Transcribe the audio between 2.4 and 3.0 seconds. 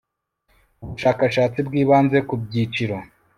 byiciro